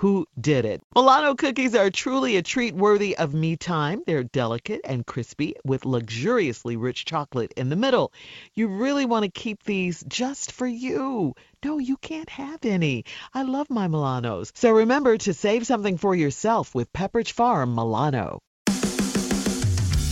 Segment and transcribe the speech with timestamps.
[0.00, 0.80] who did it.
[0.96, 4.02] Milano cookies are truly a treat worthy of me time.
[4.06, 8.10] They're delicate and crispy with luxuriously rich chocolate in the middle.
[8.54, 11.34] You really want to keep these just for you.
[11.62, 13.04] No, you can't have any.
[13.34, 14.52] I love my Milanos.
[14.54, 18.40] So remember to save something for yourself with Pepperidge Farm Milano.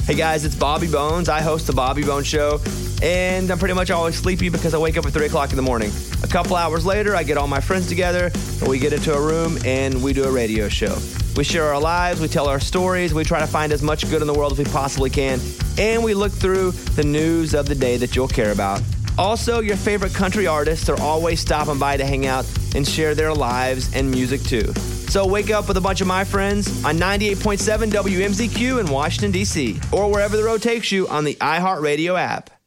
[0.05, 1.30] Hey guys, it's Bobby Bones.
[1.30, 2.58] I host the Bobby Bones Show,
[3.02, 5.62] and I'm pretty much always sleepy because I wake up at 3 o'clock in the
[5.62, 5.90] morning.
[6.22, 8.30] A couple hours later, I get all my friends together,
[8.60, 10.98] and we get into a room and we do a radio show.
[11.36, 14.20] We share our lives, we tell our stories, we try to find as much good
[14.20, 15.40] in the world as we possibly can,
[15.78, 18.82] and we look through the news of the day that you'll care about.
[19.18, 23.34] Also, your favorite country artists are always stopping by to hang out and share their
[23.34, 24.72] lives and music too.
[25.08, 29.80] So wake up with a bunch of my friends on 98.7 WMZQ in Washington, D.C.,
[29.90, 32.58] or wherever the road takes you on the iHeartRadio app.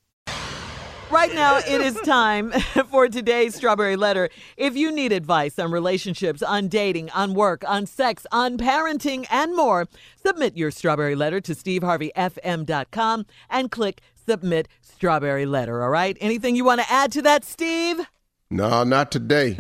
[1.12, 2.52] Right now, it is time
[2.90, 4.30] for today's Strawberry Letter.
[4.56, 9.54] If you need advice on relationships, on dating, on work, on sex, on parenting, and
[9.54, 9.90] more,
[10.26, 16.18] submit your Strawberry Letter to steveharveyfm.com and click Submit Strawberry Letter, all right?
[16.22, 18.00] Anything you want to add to that, Steve?
[18.50, 19.58] No, not today.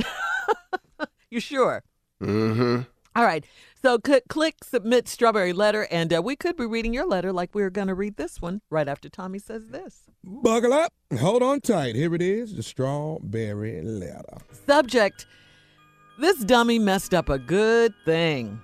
[1.29, 1.83] you sure?
[2.23, 2.83] Mm-hmm.
[3.15, 3.45] All right.
[3.81, 7.53] So c- click submit strawberry letter, and uh, we could be reading your letter like
[7.53, 10.03] we are going to read this one right after Tommy says this.
[10.23, 10.93] Buckle up.
[11.19, 11.95] Hold on tight.
[11.95, 14.37] Here it is the strawberry letter.
[14.67, 15.25] Subject
[16.19, 18.61] This dummy messed up a good thing.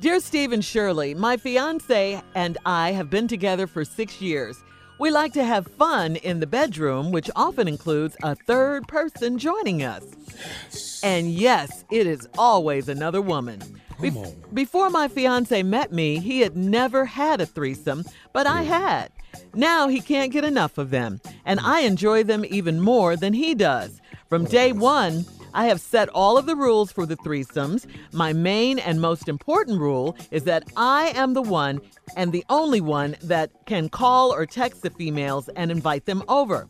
[0.00, 4.62] Dear Steve and Shirley, my fiance and I have been together for six years.
[4.98, 9.82] We like to have fun in the bedroom, which often includes a third person joining
[9.82, 11.00] us.
[11.02, 13.60] And yes, it is always another woman.
[14.00, 14.12] Be-
[14.52, 19.10] before my fiance met me, he had never had a threesome, but I had.
[19.52, 23.54] Now he can't get enough of them, and I enjoy them even more than he
[23.54, 24.00] does.
[24.28, 27.86] From day one, I have set all of the rules for the threesomes.
[28.12, 31.80] My main and most important rule is that I am the one
[32.16, 36.68] and the only one that can call or text the females and invite them over.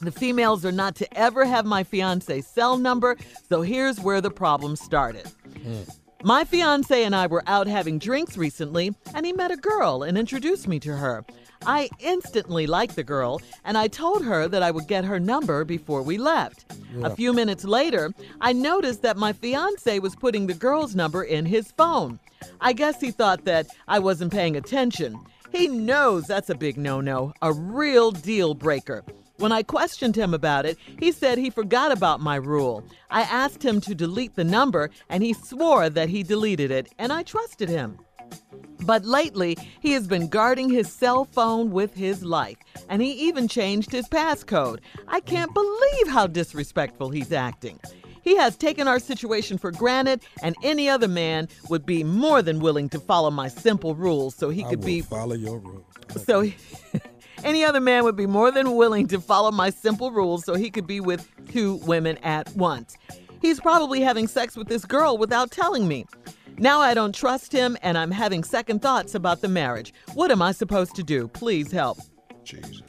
[0.00, 3.18] The females are not to ever have my fiance's cell number,
[3.50, 5.26] so here's where the problem started.
[5.62, 5.82] Hmm.
[6.22, 10.18] My fiance and I were out having drinks recently, and he met a girl and
[10.18, 11.24] introduced me to her.
[11.64, 15.64] I instantly liked the girl, and I told her that I would get her number
[15.64, 16.72] before we left.
[17.02, 21.46] A few minutes later, I noticed that my fiance was putting the girl's number in
[21.46, 22.18] his phone.
[22.60, 25.18] I guess he thought that I wasn't paying attention.
[25.52, 29.04] He knows that's a big no no, a real deal breaker.
[29.40, 32.84] When I questioned him about it, he said he forgot about my rule.
[33.10, 37.10] I asked him to delete the number, and he swore that he deleted it, and
[37.10, 37.98] I trusted him.
[38.82, 42.58] But lately, he has been guarding his cell phone with his life,
[42.90, 44.80] and he even changed his passcode.
[45.08, 47.80] I can't believe how disrespectful he's acting.
[48.22, 52.60] He has taken our situation for granted, and any other man would be more than
[52.60, 55.84] willing to follow my simple rules so he I could be follow your rules.
[56.26, 56.56] so he-
[57.44, 60.70] any other man would be more than willing to follow my simple rules so he
[60.70, 62.96] could be with two women at once.
[63.40, 66.06] He's probably having sex with this girl without telling me.
[66.58, 69.94] Now I don't trust him and I'm having second thoughts about the marriage.
[70.14, 71.28] What am I supposed to do?
[71.28, 71.98] Please help.
[72.44, 72.82] Jesus.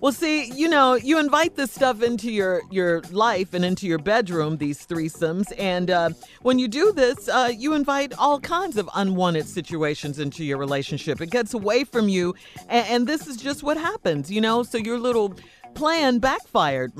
[0.00, 3.98] Well, see, you know, you invite this stuff into your your life and into your
[3.98, 8.88] bedroom, these threesomes, and uh, when you do this, uh, you invite all kinds of
[8.94, 11.20] unwanted situations into your relationship.
[11.20, 12.34] It gets away from you,
[12.70, 14.62] and, and this is just what happens, you know.
[14.62, 15.34] So your little
[15.74, 16.92] plan backfired.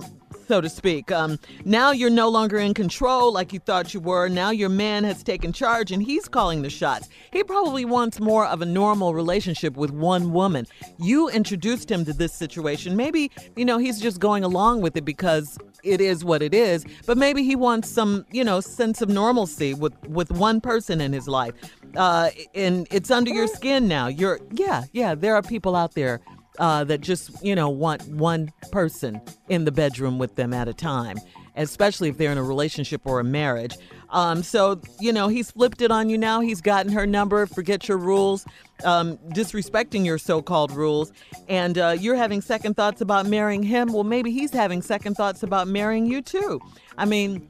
[0.50, 1.12] So to speak.
[1.12, 4.28] Um, now you're no longer in control like you thought you were.
[4.28, 7.09] Now your man has taken charge and he's calling the shots.
[7.33, 10.66] He probably wants more of a normal relationship with one woman.
[10.99, 12.97] You introduced him to this situation.
[12.97, 16.85] Maybe, you know, he's just going along with it because it is what it is,
[17.06, 21.12] but maybe he wants some, you know, sense of normalcy with with one person in
[21.12, 21.55] his life.
[21.97, 24.08] Uh, and it's under your skin now.
[24.08, 26.20] You're yeah, yeah, there are people out there
[26.58, 30.75] uh, that just you know want one person in the bedroom with them at a
[30.75, 31.17] time
[31.56, 33.76] especially if they're in a relationship or a marriage.
[34.11, 36.41] Um, so you know he's flipped it on you now.
[36.41, 37.47] He's gotten her number.
[37.47, 38.44] Forget your rules.
[38.85, 41.12] Um, disrespecting your so-called rules.
[41.49, 43.93] And uh, you're having second thoughts about marrying him.
[43.93, 46.61] Well maybe he's having second thoughts about marrying you too.
[46.97, 47.49] I mean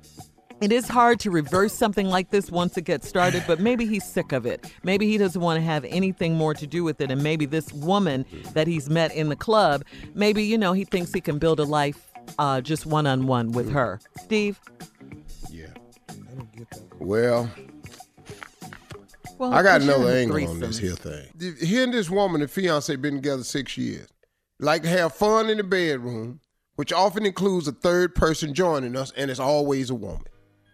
[0.60, 4.04] It is hard to reverse something like this once it gets started, but maybe he's
[4.04, 4.70] sick of it.
[4.82, 7.10] Maybe he doesn't want to have anything more to do with it.
[7.10, 9.84] And maybe this woman that he's met in the club,
[10.14, 12.06] maybe, you know, he thinks he can build a life
[12.38, 14.00] uh, just one on one with her.
[14.22, 14.60] Steve?
[15.50, 15.66] Yeah.
[16.98, 17.50] Well,
[19.38, 20.80] Well, I got you're another in angle on this threesomes.
[20.80, 21.56] here thing.
[21.66, 24.08] He and this woman and fiance been together six years,
[24.58, 26.40] like to have fun in the bedroom,
[26.76, 30.24] which often includes a third person joining us, and it's always a woman.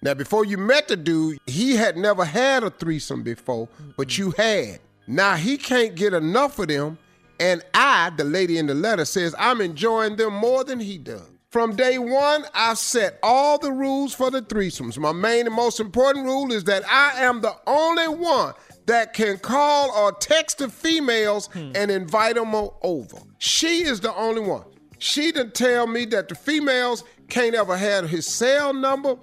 [0.06, 4.22] Now, before you met the dude, he had never had a threesome before, but mm-hmm.
[4.22, 4.78] you had.
[5.08, 6.96] Now he can't get enough of them,
[7.40, 11.28] and I, the lady in the letter, says I'm enjoying them more than he does.
[11.50, 14.96] From day one, I've set all the rules for the threesomes.
[14.96, 18.54] My main and most important rule is that I am the only one
[18.86, 21.72] that can call or text the females hmm.
[21.74, 23.16] and invite them over.
[23.38, 24.66] She is the only one.
[24.98, 29.16] She didn't tell me that the females can't ever have his cell number,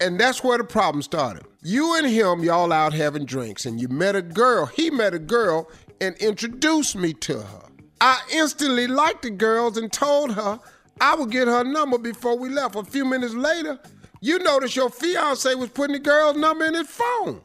[0.00, 1.44] and that's where the problem started.
[1.62, 4.66] You and him, y'all out having drinks, and you met a girl.
[4.66, 5.70] He met a girl
[6.00, 7.62] and introduced me to her.
[8.00, 10.60] I instantly liked the girls and told her
[11.00, 12.76] I would get her number before we left.
[12.76, 13.78] A few minutes later,
[14.20, 17.40] you noticed your fiance was putting the girl's number in his phone.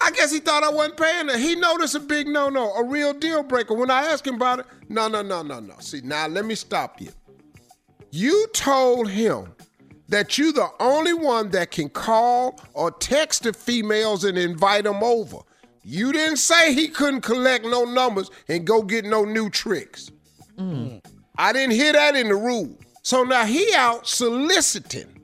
[0.00, 1.38] I guess he thought I wasn't paying her.
[1.38, 3.74] He noticed a big no no, a real deal breaker.
[3.74, 5.74] When I asked him about it, no, no, no, no, no.
[5.78, 7.10] See, now let me stop you.
[8.10, 9.54] You told him
[10.08, 15.02] that you the only one that can call or text the females and invite them
[15.02, 15.38] over.
[15.82, 20.10] You didn't say he couldn't collect no numbers and go get no new tricks.
[21.36, 22.78] I didn't hear that in the rule.
[23.02, 25.20] So now he out soliciting.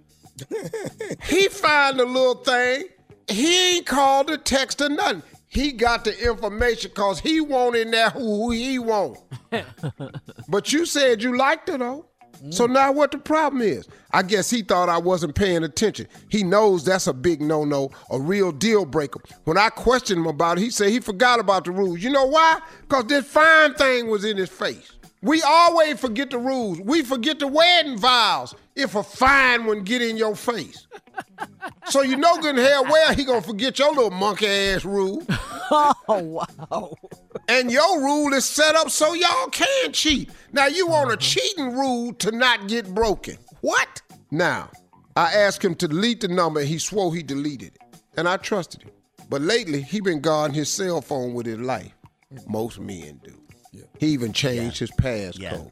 [1.24, 2.84] he find a little thing.
[3.28, 5.22] He ain't called or text or nothing.
[5.46, 9.18] He got the information cause he want in there who he want.
[10.48, 12.06] but you said you liked her though.
[12.48, 13.86] So now what the problem is?
[14.12, 16.08] I guess he thought I wasn't paying attention.
[16.30, 19.20] He knows that's a big no-no, a real deal breaker.
[19.44, 22.02] When I questioned him about it, he said he forgot about the rules.
[22.02, 22.60] You know why?
[22.82, 24.92] Because this fine thing was in his face.
[25.22, 26.80] We always forget the rules.
[26.80, 30.86] We forget the wedding vows if a fine one get in your face.
[31.88, 35.22] So you know good and hell well he gonna forget your little monkey ass rule.
[35.72, 36.96] Oh, wow.
[37.46, 40.28] And your rule is set up so y'all can cheat.
[40.52, 41.20] Now you want a mm-hmm.
[41.20, 43.36] cheating rule to not get broken.
[43.60, 44.02] What?
[44.32, 44.70] Now,
[45.14, 47.82] I asked him to delete the number and he swore he deleted it.
[48.16, 48.90] And I trusted him.
[49.28, 51.92] But lately, he been guarding his cell phone with his life.
[52.48, 53.40] Most men do.
[53.98, 55.70] He even changed his passcode.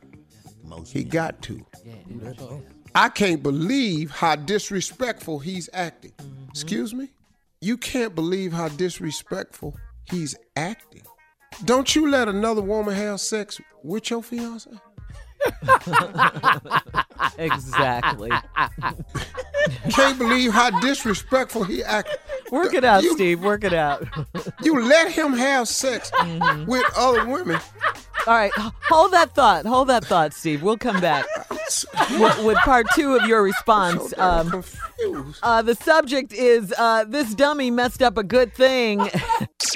[0.62, 1.64] Most He got to.
[2.94, 6.12] I can't believe how disrespectful he's acting.
[6.18, 6.50] Mm-hmm.
[6.50, 7.10] Excuse me?
[7.60, 9.76] You can't believe how disrespectful
[10.10, 11.02] he's acting.
[11.64, 14.70] Don't you let another woman have sex with your fiance?
[17.38, 18.30] Exactly.
[19.90, 22.16] Can't believe how disrespectful he acting.
[22.50, 23.42] Work it out, You- Steve.
[23.42, 24.04] Work it out.
[24.62, 26.10] You let him have sex
[26.66, 27.60] with other women.
[28.26, 28.50] All right.
[28.56, 29.66] Hold that thought.
[29.66, 30.62] Hold that thought, Steve.
[30.62, 31.26] We'll come back
[32.18, 34.12] with, with part two of your response.
[34.18, 35.38] Um, Confused.
[35.42, 39.08] uh, the subject is uh, This Dummy Messed Up a Good Thing.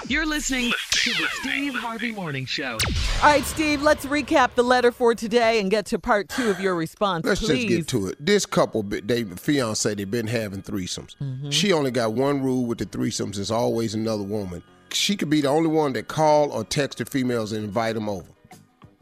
[0.09, 2.79] You're listening to the Steve Harvey Morning Show.
[3.23, 6.61] All right, Steve, let's recap the letter for today and get to part two of
[6.61, 7.27] your response.
[7.27, 7.65] Let's please.
[7.65, 8.25] just get to it.
[8.25, 11.17] This couple, they fiance, they've been having threesomes.
[11.17, 11.51] Mm-hmm.
[11.51, 14.63] She only got one rule with the threesomes: it's always another woman.
[14.93, 18.09] She could be the only one that call or text the females and invite them
[18.09, 18.29] over.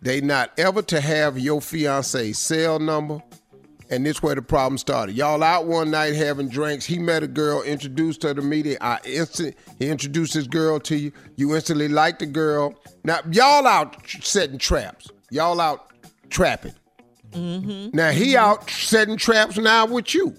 [0.00, 3.22] They not ever to have your fiance cell number,
[3.90, 5.16] and this where the problem started.
[5.16, 6.86] Y'all out one night having drinks.
[6.86, 8.76] He met a girl, introduced her to me.
[8.80, 11.12] I instant he introduced his girl to you.
[11.36, 12.74] You instantly liked the girl.
[13.04, 15.10] Now y'all out setting traps.
[15.30, 15.92] Y'all out
[16.30, 16.74] trapping.
[17.32, 17.96] Mm-hmm.
[17.96, 18.44] Now he mm-hmm.
[18.44, 20.36] out setting traps now with you.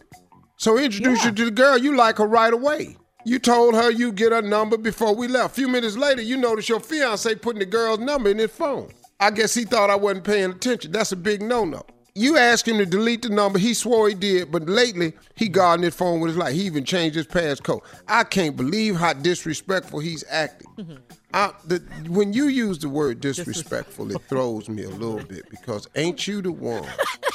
[0.57, 1.77] So he introduced you to the girl.
[1.77, 2.95] You like her right away.
[3.25, 5.51] You told her you get her number before we left.
[5.51, 8.89] A few minutes later, you notice your fiance putting the girl's number in his phone.
[9.19, 10.91] I guess he thought I wasn't paying attention.
[10.91, 11.85] That's a big no-no.
[12.21, 13.57] You asked him to delete the number.
[13.57, 16.53] He swore he did, but lately he guarding his phone with his life.
[16.53, 17.81] He even changed his passcode.
[18.07, 20.99] I can't believe how disrespectful he's acting.
[21.33, 25.87] I, the, when you use the word disrespectful, it throws me a little bit because
[25.95, 26.83] ain't you the one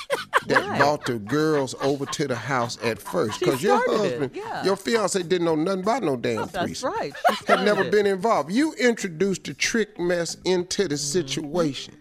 [0.46, 3.40] that brought the girls over to the house at first?
[3.40, 4.64] Because your husband, yeah.
[4.64, 6.92] your fiance didn't know nothing about no damn That's threesome.
[6.92, 7.12] right.
[7.48, 7.90] Had never it.
[7.90, 8.52] been involved.
[8.52, 11.96] You introduced the trick mess into the situation.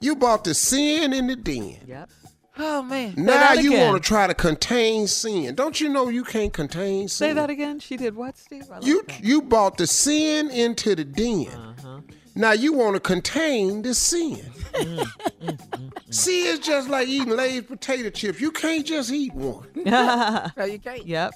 [0.00, 1.78] You brought the sin in the den.
[1.84, 2.10] Yep.
[2.58, 3.14] Oh man.
[3.16, 5.54] Now you want to try to contain sin.
[5.54, 7.28] Don't you know you can't contain sin?
[7.28, 7.78] Say that again.
[7.78, 8.64] She did what, Steve?
[8.70, 9.22] I like You that.
[9.22, 11.48] you brought the sin into the den.
[11.48, 12.00] Uh-huh.
[12.34, 14.36] Now you want to contain the sin.
[14.72, 14.98] Mm,
[15.40, 16.54] mm, See, mm.
[16.54, 18.40] it's just like eating Lay's potato chips.
[18.40, 19.66] You can't just eat one.
[19.84, 21.04] No, you can't.
[21.06, 21.34] Yep.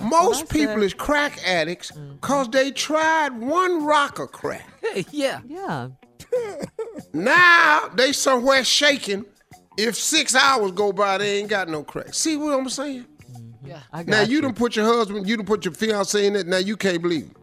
[0.00, 0.82] Most I people said.
[0.82, 2.14] is crack addicts mm-hmm.
[2.14, 4.68] because they tried one rock of crack.
[5.10, 5.40] yeah.
[5.46, 5.88] Yeah.
[7.12, 9.26] Now they somewhere shaking.
[9.76, 12.14] If six hours go by, they ain't got no crack.
[12.14, 13.06] See what I'm saying?
[13.32, 13.72] Mm-hmm.
[13.92, 16.46] I got Now you done put your husband, you done put your fiance in it.
[16.46, 17.36] Now you can't believe it.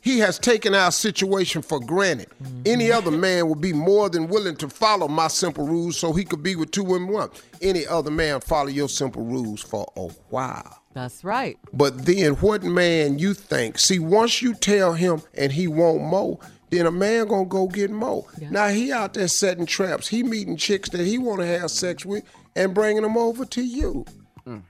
[0.00, 2.28] He has taken our situation for granted.
[2.42, 2.62] Mm-hmm.
[2.66, 6.24] Any other man would be more than willing to follow my simple rules so he
[6.24, 7.30] could be with two women one.
[7.62, 10.82] Any other man follow your simple rules for a while.
[10.92, 11.58] That's right.
[11.72, 13.78] But then what man you think?
[13.78, 16.38] See, once you tell him and he won't mow,
[16.74, 18.26] then a man gonna go get more.
[18.50, 20.08] Now he out there setting traps.
[20.08, 22.24] He meeting chicks that he wanna have sex with
[22.56, 24.04] and bringing them over to you.
[24.46, 24.62] Mm.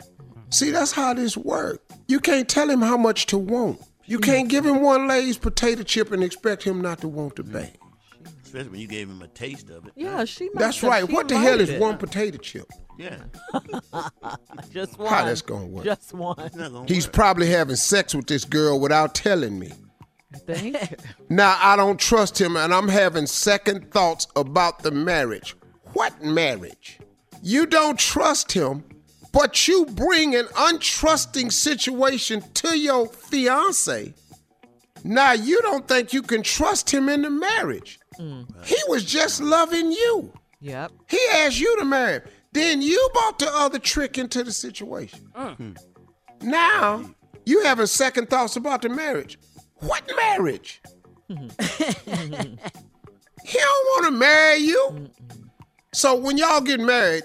[0.50, 1.82] See, that's how this works.
[2.06, 3.80] You can't tell him how much to want.
[4.06, 7.42] You can't give him one Lay's potato chip and expect him not to want the
[7.42, 7.52] mm.
[7.52, 7.78] bag.
[8.44, 9.92] Especially when you gave him a taste of it.
[9.96, 10.44] Yeah, she.
[10.46, 11.06] must That's have- right.
[11.06, 12.70] she What the hell is invited one potato chip?
[12.98, 13.16] Yeah.
[14.70, 15.08] Just one.
[15.08, 15.84] How that's gonna work?
[15.84, 16.38] Just one.
[16.38, 17.14] It's not gonna He's work.
[17.14, 19.72] probably having sex with this girl without telling me.
[20.34, 20.76] Think?
[21.28, 25.56] Now I don't trust him and I'm having second thoughts about the marriage.
[25.94, 26.98] What marriage?
[27.42, 28.84] You don't trust him,
[29.32, 34.14] but you bring an untrusting situation to your fiance.
[35.02, 37.98] Now you don't think you can trust him in the marriage.
[38.18, 38.46] Mm.
[38.64, 40.32] He was just loving you.
[40.60, 40.92] yep.
[41.08, 42.22] He asked you to marry him.
[42.52, 45.28] Then you brought the other trick into the situation.
[45.36, 45.76] Mm.
[46.42, 47.04] Now
[47.44, 49.38] you having second thoughts about the marriage.
[49.84, 50.80] What marriage?
[51.28, 51.50] he don't
[53.92, 55.10] want to marry you.
[55.92, 57.24] So when y'all get married,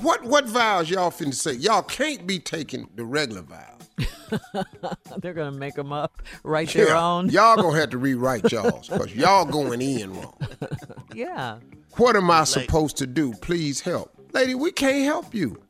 [0.00, 1.54] what what vows y'all finna say?
[1.54, 3.64] Y'all can't be taking the regular vows.
[5.18, 7.30] They're gonna make them up, write their own.
[7.30, 10.38] Y'all gonna have to rewrite y'all's because y'all going in wrong.
[11.14, 11.58] Yeah.
[11.96, 13.32] What am I supposed to do?
[13.34, 14.12] Please help.
[14.32, 15.60] Lady, we can't help you.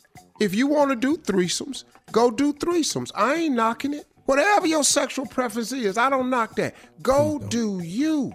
[0.41, 3.11] If you want to do threesomes, go do threesomes.
[3.15, 4.07] I ain't knocking it.
[4.29, 6.75] Whatever your sexual preference is, I don't knock that.
[7.03, 8.31] Go do you.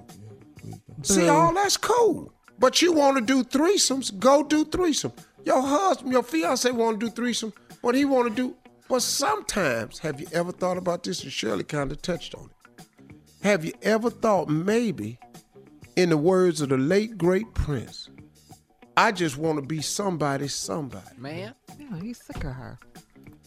[1.03, 2.33] See, all that's cool.
[2.57, 5.13] But you want to do threesomes, go do threesome.
[5.45, 8.55] Your husband, your fiance want to do threesome, what he want to do.
[8.89, 11.21] But sometimes, have you ever thought about this?
[11.21, 12.85] And Shirley kind of touched on it.
[13.43, 15.19] Have you ever thought maybe,
[15.95, 18.09] in the words of the late great Prince,
[18.97, 21.05] I just want to be somebody, somebody.
[21.19, 21.53] Man.
[21.77, 22.79] Yeah, he's sick of her.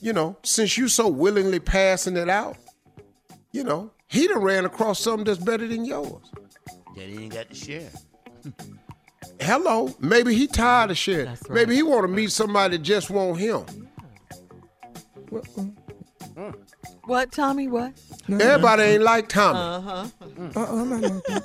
[0.00, 2.56] You know, since you so willingly passing it out,
[3.52, 6.30] you know, he done ran across something that's better than yours.
[6.94, 7.90] Daddy ain't got to share.
[9.40, 11.26] Hello, maybe he tired of sharing.
[11.26, 11.50] Right.
[11.50, 13.64] Maybe he want to meet somebody that just want him.
[17.04, 17.68] What, Tommy?
[17.68, 17.92] What?
[18.28, 19.58] Everybody ain't like Tommy.
[19.58, 20.06] Uh-huh.
[20.56, 21.44] Uh-uh, I'm not like that.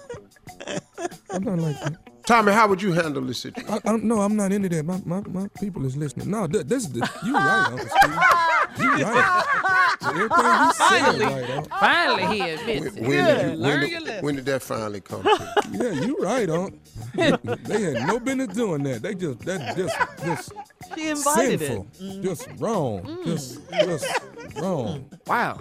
[1.29, 2.10] I'm not like that.
[2.31, 3.69] Tommy, how would you handle this situation?
[3.83, 4.85] I, I, no, I'm not into that.
[4.85, 6.31] My, my, my people is listening.
[6.31, 8.97] No, th- this is the, you right, Uncle Steve.
[8.97, 9.87] You right.
[10.01, 13.01] Everything you said right, Finally, he admits it.
[13.01, 15.53] When, did, you, when, did, when did that finally come to?
[15.73, 16.79] Yeah, you right, Uncle.
[17.15, 19.01] they had no business doing that.
[19.01, 20.53] They just, that just, just
[20.95, 21.87] She invited sinful.
[21.99, 22.21] it.
[22.21, 23.01] Just wrong.
[23.03, 23.25] Mm.
[23.25, 24.21] Just, just
[24.55, 25.09] wrong.
[25.27, 25.59] Wow.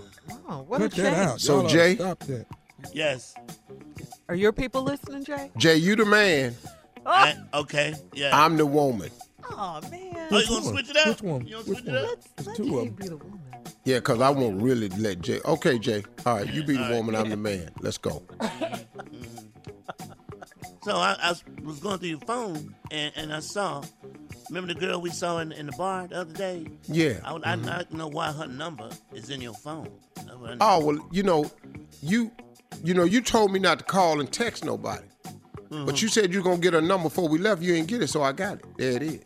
[0.48, 1.04] Oh, what a Cut shame.
[1.06, 1.40] that out.
[1.40, 1.96] So, Y'all Jay?
[1.96, 2.46] Stop that.
[2.92, 3.34] Yes.
[4.30, 5.50] Are your people listening, Jay?
[5.56, 6.54] Jay, you the man.
[7.04, 7.94] I, okay.
[8.14, 8.30] Yeah.
[8.32, 9.10] I'm the woman.
[9.50, 10.28] Oh man.
[10.30, 11.08] oh, you gonna switch it up?
[11.08, 11.44] Which one?
[11.44, 12.04] You gonna Which switch it one?
[12.04, 12.18] up?
[12.36, 12.92] Let's let two Jay of 'em.
[12.92, 13.40] be the woman.
[13.84, 15.40] Yeah, because I won't really let Jay.
[15.44, 16.04] Okay, Jay.
[16.24, 17.70] All right, you be the woman, I'm the man.
[17.80, 18.22] Let's go.
[18.38, 19.46] Mm-hmm.
[20.84, 21.34] So I, I
[21.64, 23.82] was going through your phone and, and I saw.
[24.48, 26.68] Remember the girl we saw in, in the bar the other day?
[26.86, 27.14] Yeah.
[27.24, 27.68] I, would- I, mm-hmm.
[27.68, 29.90] I don't know why her number is in your phone.
[30.14, 31.50] That's what I- Oh well, you know,
[32.00, 32.30] you,
[32.82, 35.06] you know, you told me not to call and text nobody,
[35.70, 37.62] but you said you're gonna get a number before we left.
[37.62, 38.64] You ain't get it, so I got it.
[38.76, 39.20] There it is.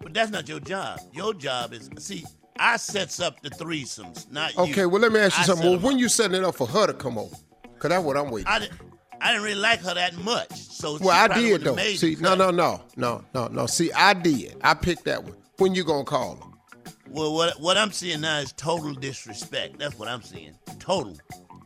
[0.00, 1.00] But that's not your job.
[1.12, 2.24] Your job is see.
[2.58, 4.62] I sets up the threesomes, not you.
[4.64, 5.70] Okay, well let me ask you I something.
[5.70, 6.00] Well, when up.
[6.00, 7.34] you setting it up for her to come over?
[7.78, 8.48] Cause that's what I'm waiting.
[8.48, 8.78] I didn't.
[9.22, 10.52] I didn't really like her that much.
[10.52, 11.76] So well, I did though.
[11.76, 13.66] See, no, no, no, no, no, no.
[13.66, 14.56] See, I did.
[14.62, 15.36] I picked that one.
[15.58, 16.92] When you gonna call her?
[17.10, 19.78] Well, what what I'm seeing now is total disrespect.
[19.78, 20.54] That's what I'm seeing.
[20.78, 21.16] Total,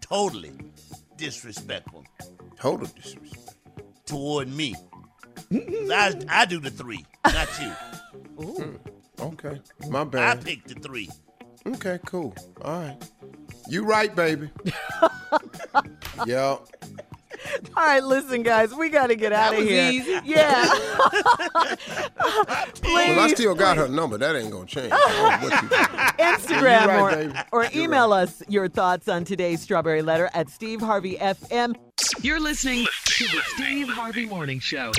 [0.01, 0.53] totally
[1.17, 2.05] disrespectful
[2.59, 3.57] Total disrespect.
[4.07, 4.75] toward me.
[5.51, 5.91] Mm-hmm.
[5.93, 7.73] I I do the three, not you.
[8.37, 8.75] Hmm.
[9.21, 10.39] Okay, my bad.
[10.39, 11.09] I picked the three.
[11.67, 12.35] Okay, cool.
[12.63, 12.97] All right.
[13.69, 14.51] You right, baby.
[16.27, 16.57] yeah.
[17.77, 19.91] All right, listen, guys, we got to get out of here.
[19.91, 20.19] easy.
[20.25, 20.65] Yeah.
[22.85, 24.17] Well, I still got her number.
[24.19, 24.93] That ain't gonna change.
[24.93, 25.69] I don't know what you-
[26.25, 30.81] Instagram right, or, or You're email us your thoughts on today's Strawberry Letter at Steve
[30.81, 31.75] Harvey FM.
[32.23, 34.93] You're listening to the Steve Harvey Morning Show.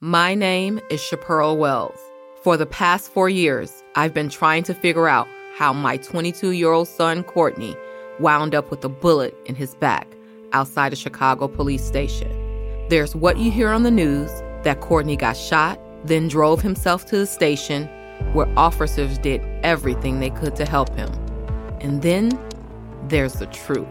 [0.00, 1.98] My name is Shapearl Wells.
[2.42, 6.72] For the past four years, I've been trying to figure out how my 22 year
[6.72, 7.74] old son, Courtney,
[8.20, 10.06] wound up with a bullet in his back
[10.52, 12.30] outside a Chicago police station.
[12.88, 14.30] There's what you hear on the news
[14.62, 17.86] that Courtney got shot, then drove himself to the station
[18.32, 21.10] where officers did everything they could to help him.
[21.80, 22.38] And then
[23.08, 23.88] there's the truth.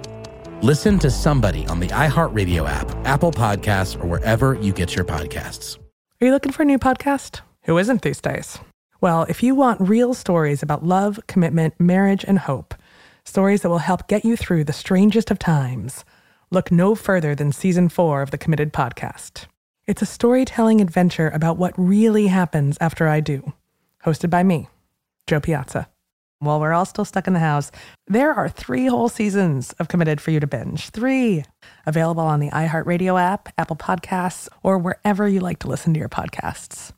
[0.62, 5.78] Listen to somebody on the iHeartRadio app, Apple Podcasts, or wherever you get your podcasts.
[6.22, 7.42] Are you looking for a new podcast?
[7.64, 8.60] Who isn't these days?
[9.02, 12.74] Well, if you want real stories about love, commitment, marriage, and hope,
[13.26, 16.06] stories that will help get you through the strangest of times,
[16.52, 19.46] look no further than season four of the Committed Podcast.
[19.88, 23.52] It's a storytelling adventure about what really happens after I do,
[24.06, 24.70] hosted by me,
[25.28, 25.90] Jo Piazza.
[26.40, 27.72] While we're all still stuck in the house,
[28.08, 30.90] there are three whole seasons of Committed for you to binge.
[30.90, 31.44] Three.
[31.86, 36.10] Available on the iHeartRadio app, Apple Podcasts, or wherever you like to listen to your
[36.10, 36.94] podcasts.